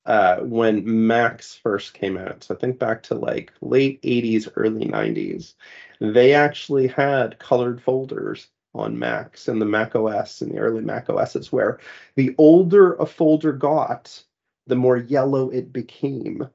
uh, 0.07 0.39
when 0.39 1.07
Macs 1.07 1.55
first 1.55 1.93
came 1.93 2.17
out. 2.17 2.43
So 2.43 2.55
think 2.55 2.79
back 2.79 3.03
to 3.05 3.15
like 3.15 3.53
late 3.61 4.01
80s, 4.03 4.49
early 4.57 4.87
90s. 4.87 5.55
They 6.01 6.33
actually 6.33 6.87
had 6.87 7.39
colored 7.39 7.83
folders 7.83 8.49
on 8.75 8.99
Macs 8.99 9.49
and 9.49 9.61
the 9.61 9.67
Mac 9.67 9.95
OS 9.97 10.41
and 10.43 10.53
the 10.53 10.59
early 10.59 10.83
Mac 10.83 11.09
OSs, 11.11 11.51
where 11.53 11.79
the 12.17 12.35
older 12.39 12.95
a 12.95 13.07
folder 13.07 13.53
got, 13.53 14.23
the 14.67 14.77
more 14.77 14.97
yellow 14.97 15.51
it 15.51 15.73
became. 15.73 16.49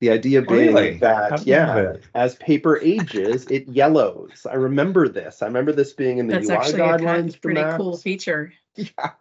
The 0.00 0.10
idea 0.10 0.42
being 0.42 0.74
Really? 0.74 0.98
that, 0.98 1.30
How 1.30 1.36
yeah, 1.44 1.76
you 1.76 1.82
know 1.82 1.92
that? 1.92 2.02
as 2.14 2.34
paper 2.36 2.78
ages, 2.82 3.46
it 3.46 3.68
yellows. 3.68 4.46
I 4.50 4.54
remember 4.54 5.08
this. 5.08 5.40
I 5.42 5.46
remember 5.46 5.72
this 5.72 5.92
being 5.92 6.18
in 6.18 6.26
the 6.26 6.34
That's 6.34 6.48
UI 6.50 6.56
actually 6.56 6.88
a 6.88 6.96
kind 6.98 7.00
guidelines 7.00 7.28
of 7.30 7.36
for 7.36 7.40
pretty 7.40 7.62
Macs. 7.62 7.76
cool 7.76 7.96
feature. 7.96 8.52
Yeah. 8.76 9.12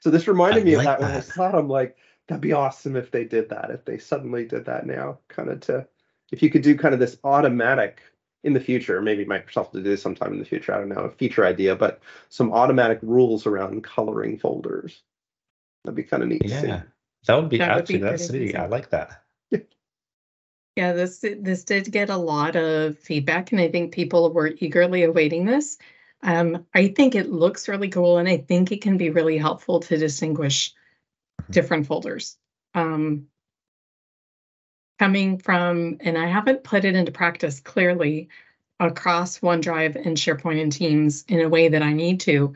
So 0.00 0.10
this 0.10 0.28
reminded 0.28 0.62
I 0.62 0.64
me 0.64 0.76
like 0.76 0.78
of 0.78 0.84
that 0.84 1.00
when 1.00 1.10
I 1.10 1.14
that. 1.14 1.24
saw 1.24 1.48
it. 1.48 1.54
I'm 1.58 1.68
like, 1.68 1.96
that'd 2.28 2.40
be 2.40 2.52
awesome 2.52 2.96
if 2.96 3.10
they 3.10 3.24
did 3.24 3.48
that. 3.50 3.70
If 3.70 3.84
they 3.84 3.98
suddenly 3.98 4.44
did 4.44 4.66
that 4.66 4.86
now, 4.86 5.18
kind 5.28 5.48
of 5.50 5.60
to, 5.62 5.86
if 6.30 6.42
you 6.42 6.50
could 6.50 6.62
do 6.62 6.76
kind 6.76 6.94
of 6.94 7.00
this 7.00 7.18
automatic 7.24 8.00
in 8.44 8.52
the 8.52 8.60
future, 8.60 9.00
maybe 9.00 9.24
Microsoft 9.24 9.72
will 9.72 9.80
do 9.80 9.90
this 9.90 10.02
sometime 10.02 10.32
in 10.32 10.38
the 10.38 10.44
future. 10.44 10.74
I 10.74 10.78
don't 10.78 10.90
know, 10.90 11.00
a 11.00 11.10
feature 11.10 11.46
idea, 11.46 11.74
but 11.74 12.00
some 12.28 12.52
automatic 12.52 12.98
rules 13.02 13.46
around 13.46 13.82
coloring 13.82 14.38
folders. 14.38 15.02
That'd 15.84 15.96
be 15.96 16.02
kind 16.04 16.22
of 16.22 16.28
neat 16.28 16.42
to 16.42 16.48
see. 16.48 16.68
Yeah. 16.68 16.82
That 17.26 17.36
would 17.36 17.48
be 17.48 17.58
That 17.58 17.74
would 17.74 17.80
actually, 17.80 17.96
be 17.96 18.04
that's 18.04 18.28
pretty 18.28 18.46
really, 18.46 18.56
I 18.56 18.66
like 18.66 18.90
that. 18.90 19.22
Yeah, 20.76 20.92
this 20.92 21.20
this 21.20 21.62
did 21.62 21.92
get 21.92 22.10
a 22.10 22.16
lot 22.16 22.56
of 22.56 22.98
feedback, 22.98 23.52
and 23.52 23.60
I 23.60 23.68
think 23.68 23.94
people 23.94 24.32
were 24.32 24.54
eagerly 24.58 25.04
awaiting 25.04 25.44
this. 25.44 25.78
Um, 26.24 26.66
I 26.74 26.88
think 26.88 27.14
it 27.14 27.30
looks 27.30 27.68
really 27.68 27.88
cool, 27.88 28.18
and 28.18 28.28
I 28.28 28.38
think 28.38 28.72
it 28.72 28.82
can 28.82 28.96
be 28.96 29.10
really 29.10 29.38
helpful 29.38 29.78
to 29.80 29.96
distinguish 29.96 30.74
Mhm. 31.40 31.52
different 31.52 31.86
folders. 31.86 32.38
Um, 32.74 33.28
coming 34.98 35.38
from, 35.38 35.96
and 36.00 36.16
I 36.18 36.26
haven't 36.26 36.64
put 36.64 36.84
it 36.84 36.94
into 36.96 37.12
practice 37.12 37.60
clearly 37.60 38.28
across 38.80 39.40
OneDrive 39.40 39.96
and 39.96 40.16
SharePoint 40.16 40.60
and 40.62 40.72
Teams 40.72 41.24
in 41.28 41.40
a 41.40 41.48
way 41.48 41.68
that 41.68 41.82
I 41.82 41.92
need 41.92 42.20
to. 42.20 42.54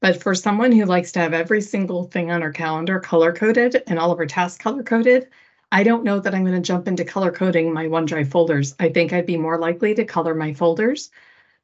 But 0.00 0.22
for 0.22 0.34
someone 0.34 0.72
who 0.72 0.84
likes 0.86 1.12
to 1.12 1.20
have 1.20 1.34
every 1.34 1.60
single 1.62 2.04
thing 2.04 2.30
on 2.30 2.42
her 2.42 2.52
calendar 2.52 3.00
color 3.00 3.32
coded 3.32 3.82
and 3.88 3.98
all 3.98 4.12
of 4.12 4.18
her 4.18 4.26
tasks 4.26 4.62
color 4.62 4.82
coded, 4.82 5.28
I 5.72 5.82
don't 5.84 6.04
know 6.04 6.20
that 6.20 6.34
I'm 6.34 6.44
going 6.44 6.54
to 6.54 6.60
jump 6.60 6.88
into 6.88 7.04
color 7.04 7.32
coding 7.32 7.72
my 7.72 7.86
OneDrive 7.86 8.30
folders. 8.30 8.74
I 8.80 8.90
think 8.90 9.12
I'd 9.12 9.26
be 9.26 9.36
more 9.38 9.58
likely 9.58 9.94
to 9.94 10.04
color 10.04 10.34
my 10.34 10.54
folders 10.54 11.10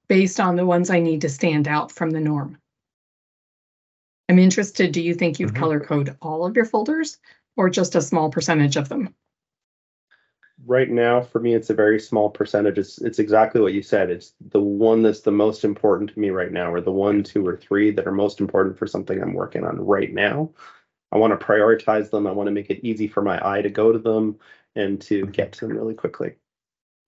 based 0.08 0.40
on 0.40 0.56
the 0.56 0.66
ones 0.66 0.90
I 0.90 1.00
need 1.00 1.20
to 1.22 1.28
stand 1.28 1.68
out 1.68 1.92
from 1.92 2.10
the 2.10 2.20
norm. 2.20 2.58
I'm 4.28 4.38
interested, 4.38 4.92
do 4.92 5.02
you 5.02 5.14
think 5.14 5.38
you'd 5.40 5.52
Mhm. 5.52 5.56
color 5.56 5.80
coded 5.80 6.16
all 6.22 6.46
of 6.46 6.56
your 6.56 6.64
folders 6.64 7.18
or 7.56 7.68
just 7.70 7.94
a 7.96 8.00
small 8.02 8.30
percentage 8.30 8.76
of 8.76 8.88
them? 8.88 9.14
Right 10.68 10.90
now 10.90 11.20
for 11.20 11.40
me 11.40 11.54
it's 11.54 11.70
a 11.70 11.74
very 11.74 11.98
small 11.98 12.30
percentage 12.30 12.78
it's 12.78 12.98
it's 12.98 13.18
exactly 13.18 13.60
what 13.60 13.72
you 13.72 13.82
said 13.82 14.10
it's 14.10 14.34
the 14.50 14.60
one 14.60 15.02
that's 15.02 15.22
the 15.22 15.30
most 15.30 15.64
important 15.64 16.10
to 16.10 16.20
me 16.20 16.30
right 16.30 16.52
now 16.52 16.72
or 16.72 16.80
the 16.80 16.92
one 16.92 17.22
two 17.22 17.46
or 17.46 17.56
three 17.56 17.90
that 17.90 18.06
are 18.06 18.12
most 18.12 18.40
important 18.40 18.78
for 18.78 18.86
something 18.86 19.20
i'm 19.22 19.34
working 19.34 19.64
on 19.64 19.80
right 19.80 20.12
now 20.12 20.50
i 21.12 21.16
want 21.16 21.38
to 21.38 21.46
prioritize 21.46 22.10
them 22.10 22.26
i 22.26 22.32
want 22.32 22.46
to 22.46 22.52
make 22.52 22.70
it 22.70 22.86
easy 22.86 23.08
for 23.08 23.22
my 23.22 23.40
eye 23.48 23.62
to 23.62 23.70
go 23.70 23.92
to 23.92 23.98
them 23.98 24.38
and 24.76 25.00
to 25.00 25.26
get 25.26 25.52
to 25.52 25.66
them 25.66 25.76
really 25.76 25.94
quickly 25.94 26.34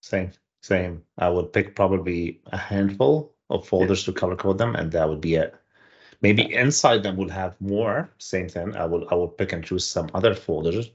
Same, 0.03 0.33
same. 0.63 1.05
I 1.19 1.29
would 1.29 1.53
pick 1.53 1.77
probably 1.77 2.41
a 2.53 2.57
handful 2.57 3.35
of 3.51 3.67
folders 3.67 4.05
to 4.05 4.13
color 4.13 4.37
code 4.37 4.59
them, 4.59 4.75
and 4.75 4.93
that 4.93 5.09
would 5.09 5.21
be 5.21 5.35
it. 5.35 5.55
Maybe 6.23 6.53
inside 6.55 7.03
them 7.03 7.17
will 7.17 7.29
have 7.31 7.61
more. 7.61 8.11
Same 8.19 8.49
thing. 8.49 8.77
I 8.77 8.85
will 8.87 9.07
I 9.11 9.15
will 9.15 9.29
pick 9.29 9.53
and 9.53 9.65
choose 9.65 9.87
some 9.87 10.11
other 10.15 10.35
folders, 10.35 10.91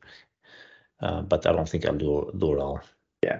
uh, 1.05 1.21
but 1.21 1.45
I 1.45 1.51
don't 1.53 1.69
think 1.69 1.85
I'll 1.85 1.97
do 2.05 2.31
do 2.37 2.53
it 2.55 2.59
all. 2.59 2.79
Yeah. 3.23 3.39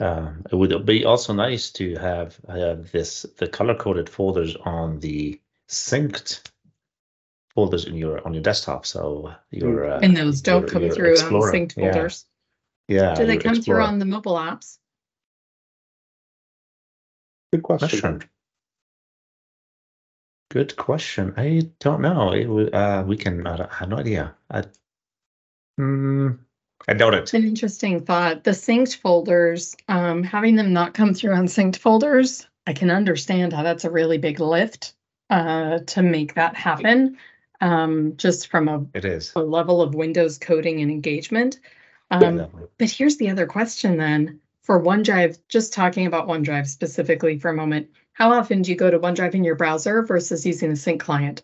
Um, 0.00 0.44
it 0.50 0.56
would 0.56 0.84
be 0.84 1.04
also 1.04 1.32
nice 1.32 1.70
to 1.78 1.94
have 1.96 2.38
have 2.48 2.90
this 2.92 3.24
the 3.38 3.46
color 3.48 3.74
coded 3.76 4.08
folders 4.08 4.56
on 4.64 4.98
the 5.00 5.40
synced 5.68 6.50
folders 7.54 7.84
in 7.86 7.94
your 7.96 8.18
on 8.26 8.34
your 8.34 8.42
desktop. 8.42 8.84
So 8.86 9.32
your 9.50 9.76
uh, 9.92 10.00
And 10.02 10.16
those 10.16 10.40
don't 10.42 10.62
your- 10.62 10.68
come 10.70 10.82
your 10.82 10.94
through 10.94 11.06
on 11.06 11.12
Explorer. 11.12 11.52
synced 11.52 11.74
folders. 11.74 12.26
Yeah, 12.88 13.14
Do 13.14 13.24
they 13.26 13.34
your 13.34 13.42
come 13.42 13.62
through 13.62 13.82
on 13.82 13.98
the 13.98 14.04
mobile 14.04 14.34
apps? 14.36 14.78
good 17.52 17.62
question 17.62 17.88
Question. 17.88 18.22
Good 20.50 20.76
question. 20.76 21.34
I 21.36 21.70
don't 21.80 22.00
know. 22.02 22.32
It 22.32 22.74
uh, 22.74 23.04
we 23.06 23.16
can. 23.16 23.46
I, 23.46 23.64
I 23.64 23.74
have 23.78 23.88
no 23.88 23.96
idea. 23.98 24.34
I, 24.50 24.64
mm, 25.78 26.38
I 26.88 26.94
doubt 26.94 27.14
it. 27.14 27.22
It's 27.22 27.34
an 27.34 27.44
interesting 27.44 28.04
thought. 28.04 28.44
The 28.44 28.50
synced 28.50 28.96
folders, 28.96 29.74
um, 29.88 30.22
having 30.22 30.56
them 30.56 30.72
not 30.72 30.94
come 30.94 31.14
through 31.14 31.34
unsynced 31.34 31.78
folders, 31.78 32.46
I 32.66 32.72
can 32.72 32.90
understand 32.90 33.52
how 33.52 33.62
that's 33.62 33.84
a 33.84 33.90
really 33.90 34.18
big 34.18 34.40
lift 34.40 34.94
uh, 35.30 35.78
to 35.78 36.02
make 36.02 36.34
that 36.34 36.56
happen. 36.56 37.16
Um, 37.60 38.16
just 38.16 38.48
from 38.48 38.68
a, 38.68 38.84
It 38.94 39.04
is. 39.04 39.32
a 39.36 39.40
level 39.40 39.80
of 39.80 39.94
Windows 39.94 40.38
coding 40.38 40.80
and 40.80 40.90
engagement. 40.90 41.60
Um, 42.10 42.20
Definitely. 42.38 42.68
but 42.78 42.90
here's 42.90 43.16
the 43.16 43.30
other 43.30 43.46
question 43.46 43.96
then 43.96 44.40
for 44.62 44.82
OneDrive, 44.82 45.38
just 45.48 45.72
talking 45.72 46.06
about 46.06 46.26
OneDrive 46.28 46.66
specifically 46.66 47.38
for 47.38 47.50
a 47.50 47.54
moment. 47.54 47.88
How 48.12 48.32
often 48.32 48.62
do 48.62 48.70
you 48.70 48.76
go 48.76 48.90
to 48.90 48.98
OneDrive 48.98 49.34
in 49.34 49.44
your 49.44 49.56
browser 49.56 50.02
versus 50.02 50.44
using 50.44 50.70
the 50.70 50.76
sync 50.76 51.00
client? 51.00 51.42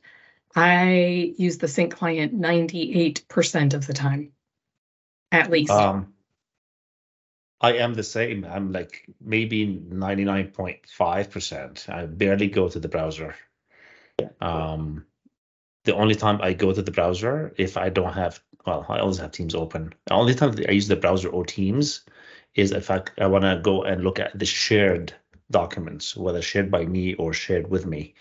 I 0.54 1.34
use 1.36 1.58
the 1.58 1.68
sync 1.68 1.94
client 1.94 2.38
98% 2.38 3.74
of 3.74 3.86
the 3.86 3.92
time, 3.92 4.32
at 5.30 5.50
least. 5.50 5.70
Um, 5.70 6.14
I 7.60 7.74
am 7.74 7.94
the 7.94 8.02
same. 8.02 8.44
I'm 8.44 8.72
like 8.72 9.08
maybe 9.20 9.66
99.5%. 9.66 11.88
I 11.88 12.06
barely 12.06 12.48
go 12.48 12.68
to 12.68 12.80
the 12.80 12.88
browser. 12.88 13.36
Um, 14.40 15.06
the 15.84 15.94
only 15.94 16.14
time 16.14 16.40
I 16.42 16.52
go 16.52 16.72
to 16.72 16.82
the 16.82 16.90
browser, 16.90 17.54
if 17.56 17.76
I 17.76 17.88
don't 17.88 18.12
have, 18.12 18.40
well, 18.66 18.84
I 18.88 18.98
always 18.98 19.18
have 19.18 19.32
Teams 19.32 19.54
open. 19.54 19.94
The 20.06 20.14
only 20.14 20.34
time 20.34 20.52
that 20.52 20.68
I 20.68 20.72
use 20.72 20.88
the 20.88 20.96
browser 20.96 21.28
or 21.28 21.44
Teams 21.44 22.02
is 22.54 22.72
if 22.72 22.90
I, 22.90 23.02
I 23.18 23.26
want 23.26 23.44
to 23.44 23.60
go 23.62 23.84
and 23.84 24.02
look 24.02 24.18
at 24.18 24.38
the 24.38 24.46
shared 24.46 25.14
documents, 25.50 26.16
whether 26.16 26.42
shared 26.42 26.70
by 26.70 26.84
me 26.84 27.14
or 27.14 27.32
shared 27.32 27.70
with 27.70 27.86
me. 27.86 28.14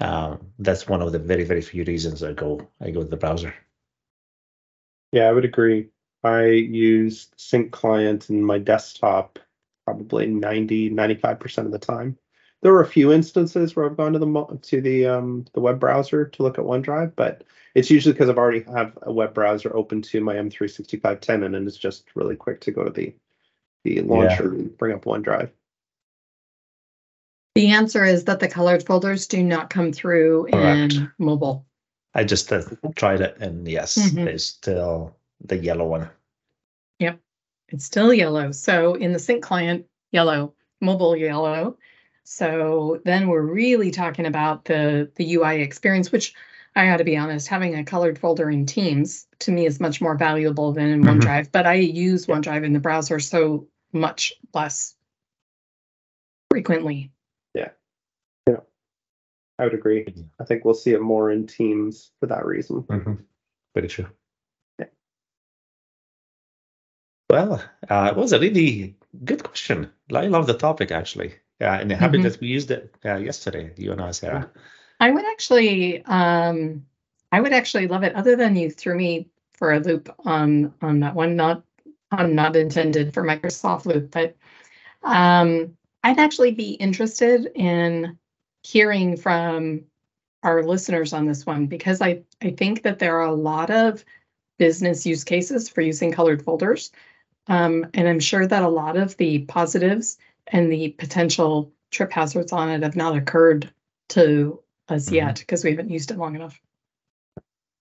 Um, 0.00 0.52
that's 0.58 0.86
one 0.86 1.02
of 1.02 1.12
the 1.12 1.18
very, 1.18 1.44
very 1.44 1.60
few 1.60 1.84
reasons 1.84 2.22
I 2.22 2.32
go 2.32 2.68
I 2.80 2.90
go 2.90 3.02
to 3.02 3.08
the 3.08 3.16
browser. 3.16 3.54
Yeah, 5.12 5.28
I 5.28 5.32
would 5.32 5.44
agree. 5.44 5.88
I 6.22 6.46
use 6.46 7.28
Sync 7.36 7.72
Client 7.72 8.28
in 8.30 8.44
my 8.44 8.58
desktop 8.58 9.38
probably 9.84 10.26
90, 10.26 10.90
95% 10.90 11.58
of 11.64 11.72
the 11.72 11.78
time. 11.78 12.18
There 12.60 12.72
were 12.72 12.82
a 12.82 12.86
few 12.86 13.12
instances 13.12 13.74
where 13.74 13.86
I've 13.86 13.96
gone 13.96 14.12
to 14.12 14.18
the 14.18 14.58
to 14.62 14.80
the 14.80 15.06
um, 15.06 15.44
the 15.54 15.60
web 15.60 15.78
browser 15.78 16.24
to 16.26 16.42
look 16.42 16.58
at 16.58 16.64
OneDrive, 16.64 17.12
but 17.14 17.44
it's 17.74 17.88
usually 17.88 18.12
because 18.12 18.28
I've 18.28 18.38
already 18.38 18.64
have 18.64 18.98
a 19.02 19.12
web 19.12 19.32
browser 19.32 19.74
open 19.74 20.02
to 20.02 20.20
my 20.20 20.34
M365 20.34 21.20
tenant, 21.20 21.54
and 21.54 21.68
it's 21.68 21.76
just 21.76 22.04
really 22.16 22.34
quick 22.34 22.60
to 22.62 22.72
go 22.72 22.84
to 22.84 22.90
the 22.90 23.14
the 23.84 24.00
launcher 24.00 24.52
yeah. 24.52 24.58
and 24.58 24.76
bring 24.76 24.92
up 24.92 25.04
OneDrive. 25.04 25.50
The 27.58 27.72
answer 27.72 28.04
is 28.04 28.22
that 28.26 28.38
the 28.38 28.46
colored 28.46 28.86
folders 28.86 29.26
do 29.26 29.42
not 29.42 29.68
come 29.68 29.92
through 29.92 30.46
Correct. 30.52 30.92
in 30.92 31.10
mobile. 31.18 31.66
I 32.14 32.22
just 32.22 32.52
uh, 32.52 32.62
tried 32.94 33.20
it, 33.20 33.36
and 33.40 33.66
yes, 33.66 33.98
mm-hmm. 33.98 34.26
there's 34.26 34.46
still 34.46 35.16
the 35.44 35.56
yellow 35.56 35.84
one. 35.84 36.08
Yep, 37.00 37.18
it's 37.70 37.84
still 37.84 38.14
yellow. 38.14 38.52
So 38.52 38.94
in 38.94 39.12
the 39.12 39.18
sync 39.18 39.42
client, 39.42 39.86
yellow, 40.12 40.54
mobile 40.80 41.16
yellow. 41.16 41.76
So 42.22 43.00
then 43.04 43.26
we're 43.26 43.42
really 43.42 43.90
talking 43.90 44.26
about 44.26 44.64
the 44.64 45.10
the 45.16 45.34
UI 45.34 45.60
experience, 45.60 46.12
which 46.12 46.34
I 46.76 46.86
got 46.86 46.98
to 46.98 47.04
be 47.04 47.16
honest, 47.16 47.48
having 47.48 47.74
a 47.74 47.82
colored 47.82 48.20
folder 48.20 48.48
in 48.48 48.66
Teams 48.66 49.26
to 49.40 49.50
me 49.50 49.66
is 49.66 49.80
much 49.80 50.00
more 50.00 50.16
valuable 50.16 50.70
than 50.72 50.86
in 50.90 51.02
mm-hmm. 51.02 51.18
OneDrive. 51.18 51.50
But 51.50 51.66
I 51.66 51.74
use 51.74 52.26
OneDrive 52.26 52.64
in 52.64 52.72
the 52.72 52.78
browser 52.78 53.18
so 53.18 53.66
much 53.92 54.32
less 54.54 54.94
frequently. 56.52 57.10
Yeah. 57.54 57.70
Yeah. 58.48 58.60
I 59.58 59.64
would 59.64 59.74
agree. 59.74 60.06
I 60.40 60.44
think 60.44 60.64
we'll 60.64 60.74
see 60.74 60.92
it 60.92 61.00
more 61.00 61.30
in 61.30 61.46
Teams 61.46 62.12
for 62.20 62.26
that 62.26 62.44
reason. 62.44 62.82
Mm-hmm. 62.82 63.14
Very 63.74 63.88
true. 63.88 64.06
Yeah. 64.78 64.86
Well, 67.30 67.62
uh, 67.88 68.08
it 68.10 68.16
was 68.16 68.32
a 68.32 68.40
really 68.40 68.96
good 69.24 69.42
question. 69.44 69.90
I 70.14 70.26
love 70.26 70.46
the 70.46 70.54
topic 70.54 70.90
actually. 70.90 71.34
Yeah, 71.60 71.80
and 71.80 71.90
happy 71.90 72.18
mm-hmm. 72.18 72.28
that 72.28 72.40
we 72.40 72.46
used 72.46 72.70
it 72.70 72.94
uh, 73.04 73.16
yesterday, 73.16 73.72
you 73.76 73.90
and 73.90 74.00
I, 74.00 74.12
Sarah. 74.12 74.48
I 75.00 75.10
would 75.10 75.24
actually, 75.24 76.04
um, 76.04 76.86
I 77.32 77.40
would 77.40 77.52
actually 77.52 77.88
love 77.88 78.04
it. 78.04 78.14
Other 78.14 78.36
than 78.36 78.54
you 78.54 78.70
threw 78.70 78.96
me 78.96 79.28
for 79.54 79.72
a 79.72 79.80
loop 79.80 80.08
on 80.24 80.72
on 80.82 81.00
that 81.00 81.16
one, 81.16 81.34
not 81.34 81.64
I'm 82.12 82.34
not 82.34 82.56
intended 82.56 83.12
for 83.12 83.24
Microsoft 83.24 83.86
Loop, 83.86 84.10
but 84.12 84.36
um, 85.02 85.76
I'd 86.02 86.18
actually 86.18 86.52
be 86.52 86.72
interested 86.72 87.50
in 87.54 88.18
hearing 88.62 89.16
from 89.16 89.84
our 90.42 90.62
listeners 90.62 91.12
on 91.12 91.26
this 91.26 91.44
one 91.44 91.66
because 91.66 92.00
I, 92.00 92.22
I 92.42 92.50
think 92.50 92.82
that 92.82 92.98
there 92.98 93.16
are 93.16 93.26
a 93.26 93.34
lot 93.34 93.70
of 93.70 94.04
business 94.58 95.06
use 95.06 95.24
cases 95.24 95.68
for 95.68 95.80
using 95.80 96.12
colored 96.12 96.42
folders. 96.42 96.92
Um, 97.48 97.86
and 97.94 98.08
I'm 98.08 98.20
sure 98.20 98.46
that 98.46 98.62
a 98.62 98.68
lot 98.68 98.96
of 98.96 99.16
the 99.16 99.40
positives 99.46 100.18
and 100.48 100.70
the 100.70 100.90
potential 100.90 101.72
trip 101.90 102.12
hazards 102.12 102.52
on 102.52 102.68
it 102.68 102.82
have 102.82 102.96
not 102.96 103.16
occurred 103.16 103.72
to 104.10 104.62
us 104.88 105.06
mm-hmm. 105.06 105.16
yet 105.16 105.38
because 105.38 105.64
we 105.64 105.70
haven't 105.70 105.90
used 105.90 106.10
it 106.10 106.18
long 106.18 106.34
enough. 106.34 106.60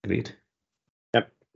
Agreed 0.04 0.34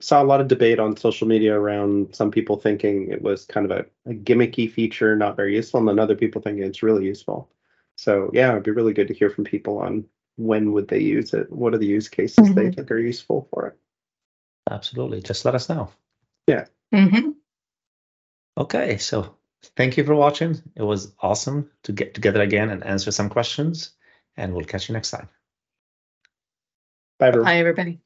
saw 0.02 0.22
a 0.22 0.26
lot 0.26 0.42
of 0.42 0.48
debate 0.48 0.80
on 0.80 0.98
social 0.98 1.28
media 1.28 1.58
around 1.58 2.14
some 2.16 2.32
people 2.32 2.58
thinking 2.58 3.10
it 3.10 3.22
was 3.22 3.46
kind 3.46 3.70
of 3.70 3.72
a, 3.72 3.86
a, 4.10 4.14
gimmicky 4.14 4.72
feature, 4.72 5.16
not 5.16 5.36
very 5.36 5.56
useful, 5.56 5.80
and 5.80 5.88
then 5.88 6.00
other 6.00 6.16
people 6.16 6.42
thinking 6.42 6.64
it's 6.64 6.84
really 6.84 7.06
useful. 7.06 7.50
So 7.96 8.30
yeah, 8.34 8.52
it'd 8.52 8.64
be 8.64 8.72
really 8.72 8.94
good 8.94 9.08
to 9.08 9.14
hear 9.14 9.30
from 9.30 9.44
people 9.44 9.78
on 9.78 10.06
when 10.38 10.72
would 10.74 10.88
they 10.88 11.00
use 11.00 11.34
it, 11.34 11.52
what 11.52 11.74
are 11.74 11.78
the 11.78 11.86
use 11.86 12.10
cases 12.10 12.38
mm-hmm. 12.38 12.54
they 12.54 12.72
think 12.72 12.90
are 12.92 12.98
useful 12.98 13.48
for 13.54 13.68
it. 13.68 13.78
Absolutely, 14.70 15.22
just 15.22 15.46
let 15.46 15.56
us 15.56 15.70
know. 15.70 15.92
Yeah. 16.48 16.66
Mm-hmm. 16.94 17.32
Okay, 18.58 18.98
so 18.98 19.36
thank 19.76 19.98
you 19.98 20.04
for 20.04 20.16
watching. 20.16 20.62
It 20.76 20.84
was 20.84 21.14
awesome 21.20 21.70
to 21.84 21.92
get 21.92 22.14
together 22.14 22.42
again 22.42 22.70
and 22.70 22.84
answer 22.84 23.12
some 23.12 23.30
questions, 23.30 23.92
and 24.38 24.54
we'll 24.54 24.66
catch 24.66 24.90
you 24.90 24.94
next 24.94 25.12
time. 25.12 25.30
Bye, 27.20 27.28
everyone. 27.28 27.46
Bye, 27.46 27.58
everybody. 27.58 28.02